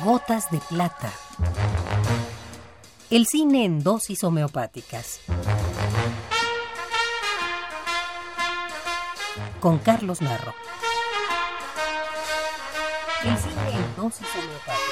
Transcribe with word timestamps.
Gotas 0.00 0.50
de 0.50 0.58
plata. 0.58 1.12
El 3.10 3.26
cine 3.26 3.64
en 3.66 3.84
dosis 3.84 4.24
homeopáticas. 4.24 5.20
Con 9.60 9.78
Carlos 9.78 10.22
Narro. 10.22 10.54
El 13.22 13.36
cine 13.36 13.70
en 13.74 13.96
dosis 13.96 14.26
homeopáticas. 14.34 14.82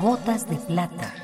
Gotas 0.00 0.48
de 0.48 0.56
plata. 0.56 1.21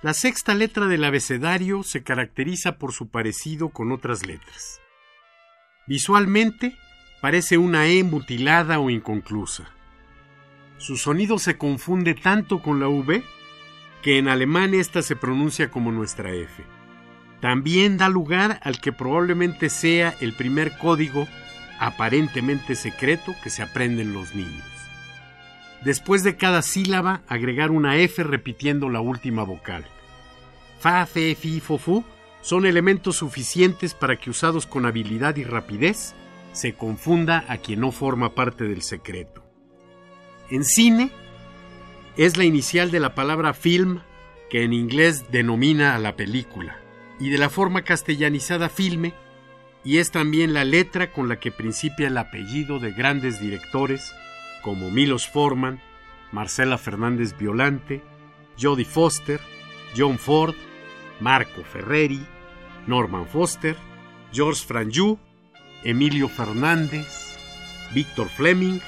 La 0.00 0.14
sexta 0.14 0.54
letra 0.54 0.86
del 0.86 1.02
abecedario 1.02 1.82
se 1.82 2.04
caracteriza 2.04 2.78
por 2.78 2.92
su 2.92 3.08
parecido 3.08 3.70
con 3.70 3.90
otras 3.90 4.24
letras. 4.24 4.80
Visualmente 5.88 6.76
parece 7.20 7.58
una 7.58 7.88
E 7.88 8.04
mutilada 8.04 8.78
o 8.78 8.90
inconclusa. 8.90 9.68
Su 10.76 10.96
sonido 10.96 11.40
se 11.40 11.58
confunde 11.58 12.14
tanto 12.14 12.62
con 12.62 12.78
la 12.78 12.86
V 12.86 13.24
que 14.00 14.18
en 14.18 14.28
alemán 14.28 14.72
esta 14.72 15.02
se 15.02 15.16
pronuncia 15.16 15.68
como 15.68 15.90
nuestra 15.90 16.32
F. 16.32 16.62
También 17.40 17.96
da 17.96 18.08
lugar 18.08 18.60
al 18.62 18.80
que 18.80 18.92
probablemente 18.92 19.68
sea 19.68 20.14
el 20.20 20.32
primer 20.32 20.78
código 20.78 21.26
aparentemente 21.80 22.76
secreto 22.76 23.34
que 23.42 23.50
se 23.50 23.62
aprenden 23.62 24.12
los 24.12 24.32
niños. 24.36 24.77
Después 25.84 26.24
de 26.24 26.36
cada 26.36 26.62
sílaba, 26.62 27.22
agregar 27.28 27.70
una 27.70 27.96
F 27.96 28.22
repitiendo 28.22 28.88
la 28.88 29.00
última 29.00 29.44
vocal. 29.44 29.84
Fa, 30.80 31.06
fe, 31.06 31.34
fi, 31.34 31.60
fo, 31.60 31.78
fu 31.78 32.04
son 32.40 32.66
elementos 32.66 33.16
suficientes 33.16 33.94
para 33.94 34.16
que 34.16 34.30
usados 34.30 34.66
con 34.66 34.86
habilidad 34.86 35.36
y 35.36 35.44
rapidez 35.44 36.14
se 36.52 36.74
confunda 36.74 37.44
a 37.48 37.58
quien 37.58 37.80
no 37.80 37.92
forma 37.92 38.34
parte 38.34 38.64
del 38.64 38.82
secreto. 38.82 39.44
En 40.50 40.64
cine 40.64 41.10
es 42.16 42.36
la 42.36 42.44
inicial 42.44 42.90
de 42.90 43.00
la 43.00 43.14
palabra 43.14 43.54
film 43.54 44.00
que 44.50 44.64
en 44.64 44.72
inglés 44.72 45.30
denomina 45.30 45.94
a 45.94 45.98
la 45.98 46.16
película 46.16 46.78
y 47.20 47.30
de 47.30 47.38
la 47.38 47.50
forma 47.50 47.82
castellanizada 47.82 48.68
filme 48.68 49.14
y 49.84 49.98
es 49.98 50.10
también 50.10 50.54
la 50.54 50.64
letra 50.64 51.12
con 51.12 51.28
la 51.28 51.38
que 51.38 51.52
principia 51.52 52.08
el 52.08 52.18
apellido 52.18 52.78
de 52.78 52.92
grandes 52.92 53.40
directores 53.40 54.12
como 54.62 54.90
Milos 54.90 55.26
Forman, 55.26 55.80
Marcela 56.32 56.78
Fernández 56.78 57.36
Violante, 57.36 58.02
Jodie 58.60 58.84
Foster, 58.84 59.40
John 59.96 60.18
Ford, 60.18 60.54
Marco 61.20 61.62
Ferreri, 61.64 62.24
Norman 62.86 63.26
Foster, 63.26 63.76
George 64.32 64.60
Franju, 64.64 65.18
Emilio 65.84 66.28
Fernández, 66.28 67.36
Víctor 67.92 68.28
Fleming, 68.28 68.80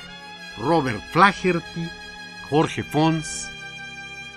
Robert 0.59 1.01
Flaherty, 1.13 1.89
Jorge 2.49 2.83
Fons, 2.83 3.51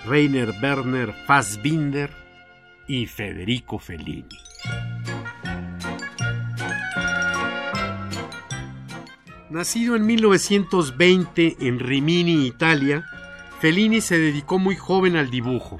Rainer 0.05 0.53
Werner 0.61 1.13
Fassbinder 1.25 2.11
y 2.87 3.07
Federico 3.07 3.79
Fellini. 3.79 4.52
Nacido 9.53 9.95
en 9.95 10.07
1920 10.07 11.57
en 11.59 11.77
Rimini, 11.77 12.47
Italia, 12.47 13.05
Fellini 13.59 14.01
se 14.01 14.17
dedicó 14.17 14.57
muy 14.57 14.75
joven 14.75 15.15
al 15.15 15.29
dibujo, 15.29 15.79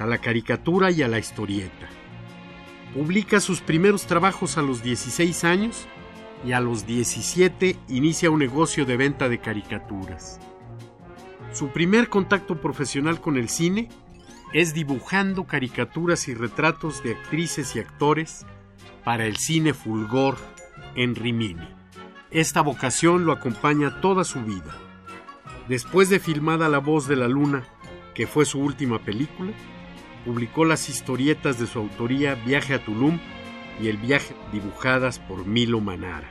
a 0.00 0.06
la 0.06 0.18
caricatura 0.18 0.90
y 0.90 1.02
a 1.02 1.08
la 1.08 1.20
historieta. 1.20 1.86
Publica 2.94 3.38
sus 3.38 3.60
primeros 3.60 4.06
trabajos 4.06 4.58
a 4.58 4.62
los 4.62 4.82
16 4.82 5.44
años 5.44 5.86
y 6.44 6.50
a 6.50 6.58
los 6.58 6.84
17 6.84 7.78
inicia 7.90 8.28
un 8.28 8.40
negocio 8.40 8.84
de 8.84 8.96
venta 8.96 9.28
de 9.28 9.38
caricaturas. 9.38 10.40
Su 11.52 11.68
primer 11.68 12.08
contacto 12.08 12.60
profesional 12.60 13.20
con 13.20 13.36
el 13.36 13.48
cine 13.48 13.88
es 14.52 14.74
dibujando 14.74 15.44
caricaturas 15.44 16.26
y 16.26 16.34
retratos 16.34 17.04
de 17.04 17.12
actrices 17.12 17.76
y 17.76 17.78
actores 17.78 18.44
para 19.04 19.26
el 19.26 19.36
cine 19.36 19.74
Fulgor 19.74 20.36
en 20.96 21.14
Rimini. 21.14 21.85
Esta 22.32 22.60
vocación 22.60 23.24
lo 23.24 23.32
acompaña 23.32 24.00
toda 24.00 24.24
su 24.24 24.42
vida. 24.42 24.74
Después 25.68 26.10
de 26.10 26.18
filmada 26.18 26.68
La 26.68 26.78
voz 26.78 27.06
de 27.06 27.14
la 27.14 27.28
luna, 27.28 27.62
que 28.14 28.26
fue 28.26 28.44
su 28.44 28.60
última 28.60 28.98
película, 28.98 29.52
publicó 30.24 30.64
las 30.64 30.88
historietas 30.88 31.60
de 31.60 31.68
su 31.68 31.78
autoría 31.78 32.34
Viaje 32.34 32.74
a 32.74 32.84
Tulum 32.84 33.20
y 33.80 33.88
El 33.88 33.98
viaje 33.98 34.34
dibujadas 34.52 35.20
por 35.20 35.46
Milo 35.46 35.80
Manara. 35.80 36.28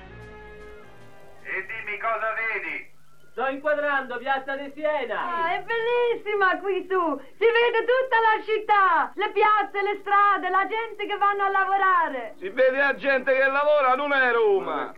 Sto 3.36 3.50
inquadrando 3.50 4.18
Piazza 4.18 4.56
di 4.56 4.72
Siena. 4.74 5.20
Ah, 5.20 5.56
è 5.56 5.66
bellissima 5.68 6.58
qui 6.60 6.88
su! 6.88 7.20
Si 7.36 7.44
vede 7.44 7.84
tutta 7.84 8.18
la 8.24 8.42
città, 8.48 9.12
le 9.14 9.30
piazze, 9.34 9.84
le 9.84 10.00
strade, 10.00 10.48
la 10.48 10.66
gente 10.66 11.06
che 11.06 11.18
vanno 11.18 11.44
a 11.44 11.50
lavorare. 11.50 12.36
Si 12.40 12.48
vede 12.48 12.78
la 12.78 12.96
gente 12.96 13.34
che 13.34 13.46
lavora, 13.46 13.96
non 13.96 14.14
è 14.14 14.32
Roma. 14.32 14.94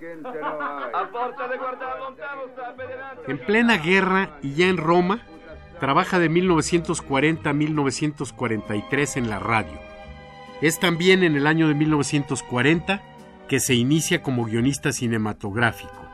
A 0.92 1.00
A 1.00 1.08
forza 1.08 1.47
di 1.47 1.58
guardare 1.58 1.97
lontano 1.97 2.47
sta 2.53 2.68
a 2.68 2.72
vedere 2.74 3.02
un'altra 3.02 3.31
En 3.31 3.40
plena 3.40 3.78
guerra 3.78 4.38
y 4.44 4.53
ya 4.53 4.68
en 4.68 4.78
Roma, 4.78 5.18
trabaja 5.80 6.20
de 6.20 6.30
1940 6.30 7.50
a 7.50 7.53
1943 7.53 9.18
en 9.18 9.30
la 9.31 9.40
radio. 9.40 9.80
Es 10.62 10.80
también 10.80 11.24
en 11.24 11.36
el 11.36 11.47
año 11.47 11.68
de 11.68 11.74
1940 11.74 13.02
que 13.47 13.59
se 13.59 13.74
inicia 13.74 14.22
como 14.22 14.46
guionista 14.46 14.92
cinematográfico, 14.92 16.06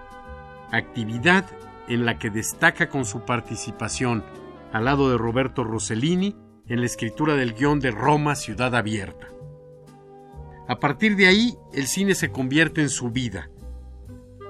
actividad 0.72 1.44
en 1.94 2.06
la 2.06 2.18
que 2.18 2.30
destaca 2.30 2.90
con 2.90 3.06
su 3.06 3.26
participación 3.26 4.24
al 4.72 4.86
lado 4.86 5.10
de 5.10 5.18
Roberto 5.18 5.64
Rossellini 5.64 6.36
en 6.68 6.80
la 6.80 6.86
escritura 6.86 7.36
del 7.36 7.54
guion 7.54 7.80
de 7.80 7.92
Roma 7.92 8.36
Ciudad 8.36 8.76
Abierta. 8.76 9.28
A 10.68 10.80
partir 10.80 11.16
de 11.16 11.28
ahí, 11.28 11.56
el 11.74 11.88
cine 11.88 12.16
se 12.16 12.32
convierte 12.32 12.82
en 12.82 12.90
su 12.90 13.12
vida. 13.12 13.50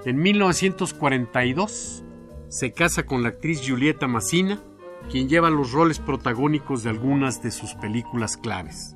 En 0.05 0.17
1942 0.17 2.03
se 2.49 2.71
casa 2.71 3.05
con 3.05 3.23
la 3.23 3.29
actriz 3.29 3.61
Giulietta 3.61 4.07
Massina, 4.07 4.61
quien 5.09 5.27
lleva 5.27 5.49
los 5.49 5.71
roles 5.71 5.99
protagónicos 5.99 6.83
de 6.83 6.91
algunas 6.91 7.41
de 7.41 7.51
sus 7.51 7.73
películas 7.73 8.37
claves. 8.37 8.95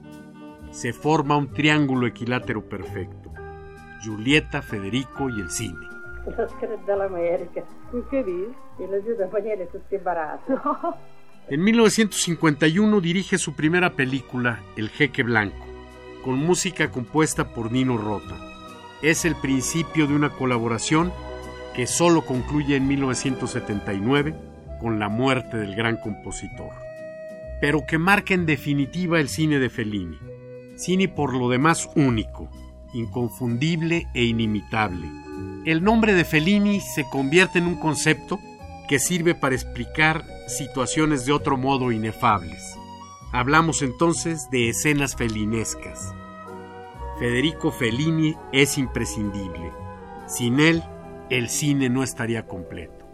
Se 0.71 0.93
forma 0.93 1.37
un 1.37 1.51
triángulo 1.51 2.07
equilátero 2.07 2.69
perfecto. 2.69 3.33
Giulietta, 4.03 4.61
Federico 4.61 5.29
y 5.29 5.41
el 5.41 5.49
cine. 5.49 5.96
En 11.49 11.63
1951 11.63 12.99
dirige 12.99 13.37
su 13.37 13.53
primera 13.53 13.93
película, 13.93 14.59
El 14.75 14.89
Jeque 14.89 15.23
Blanco, 15.23 15.65
con 16.25 16.39
música 16.39 16.91
compuesta 16.91 17.53
por 17.53 17.71
Nino 17.71 17.97
Rota. 17.97 18.35
Es 19.01 19.23
el 19.23 19.33
principio 19.35 20.07
de 20.07 20.13
una 20.13 20.29
colaboración 20.29 21.13
que 21.73 21.87
solo 21.87 22.25
concluye 22.25 22.75
en 22.75 22.89
1979 22.89 24.35
con 24.81 24.99
la 24.99 25.07
muerte 25.07 25.55
del 25.55 25.73
gran 25.73 25.95
compositor, 25.95 26.73
pero 27.61 27.85
que 27.87 27.97
marca 27.97 28.33
en 28.33 28.45
definitiva 28.45 29.21
el 29.21 29.29
cine 29.29 29.59
de 29.59 29.69
Fellini, 29.69 30.19
cine 30.75 31.07
por 31.07 31.33
lo 31.33 31.47
demás 31.47 31.89
único, 31.95 32.49
inconfundible 32.93 34.07
e 34.13 34.25
inimitable. 34.25 35.26
El 35.67 35.83
nombre 35.83 36.13
de 36.13 36.23
Fellini 36.23 36.79
se 36.79 37.09
convierte 37.09 37.59
en 37.59 37.67
un 37.67 37.75
concepto 37.75 38.39
que 38.87 38.99
sirve 38.99 39.35
para 39.35 39.53
explicar 39.53 40.23
situaciones 40.47 41.25
de 41.25 41.33
otro 41.33 41.57
modo 41.57 41.91
inefables. 41.91 42.79
Hablamos 43.33 43.81
entonces 43.81 44.49
de 44.49 44.69
escenas 44.69 45.17
felinescas. 45.17 46.15
Federico 47.19 47.71
Fellini 47.71 48.33
es 48.53 48.77
imprescindible. 48.77 49.73
Sin 50.25 50.61
él, 50.61 50.81
el 51.29 51.49
cine 51.49 51.89
no 51.89 52.01
estaría 52.01 52.47
completo. 52.47 53.05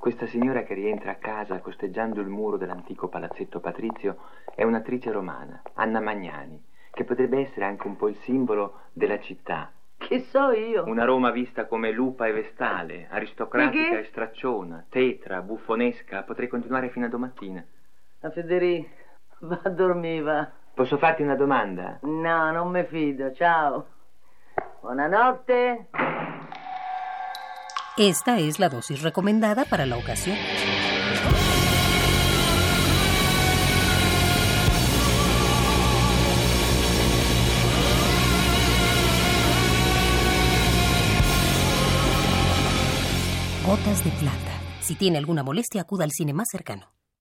Questa 0.00 0.26
signora 0.26 0.64
che 0.64 0.74
rientra 0.74 1.12
a 1.12 1.18
casa 1.18 1.60
costeggiando 1.60 2.20
il 2.22 2.28
muro 2.28 2.56
dell'antico 2.56 3.06
palazzetto 3.06 3.60
patrizio 3.60 4.16
è 4.52 4.64
un'attrice 4.64 5.12
romana, 5.12 5.62
Anna 5.74 6.00
Magnani, 6.00 6.60
che 6.92 7.04
potrebbe 7.04 7.38
essere 7.38 7.66
anche 7.66 7.86
un 7.86 7.94
po' 7.94 8.08
il 8.08 8.16
simbolo 8.24 8.80
della 8.92 9.20
città. 9.20 9.70
Che 10.06 10.26
so 10.30 10.50
io? 10.50 10.84
Una 10.86 11.04
Roma 11.04 11.30
vista 11.30 11.66
come 11.66 11.90
lupa 11.90 12.26
e 12.26 12.32
vestale, 12.32 13.08
aristocratica 13.10 13.88
che? 13.88 13.98
e 14.00 14.04
stracciona, 14.04 14.84
tetra, 14.90 15.40
buffonesca, 15.40 16.22
potrei 16.22 16.48
continuare 16.48 16.90
fino 16.90 17.06
a 17.06 17.08
domattina. 17.08 17.64
La 18.20 18.30
Federica, 18.30 18.88
va 19.40 19.60
a 19.62 19.70
dormire, 19.70 20.22
va. 20.22 20.50
Posso 20.74 20.98
farti 20.98 21.22
una 21.22 21.36
domanda? 21.36 21.98
No, 22.02 22.50
non 22.52 22.70
mi 22.70 22.84
fido, 22.84 23.32
ciao. 23.32 23.86
Buonanotte. 24.80 25.88
Esta 27.96 28.38
es 28.38 28.58
la 28.58 28.68
dosis 28.68 29.02
recomendada 29.02 29.64
para 29.64 29.86
la 29.86 29.96
ocasión. 29.96 30.36
Si 44.80 44.94
tiene 44.94 45.18
alguna 45.18 45.42
molestia, 45.42 45.82
acuda 45.82 46.04
al 46.04 46.10
cine 46.10 46.32
más 46.32 46.48
cercano. 46.50 46.93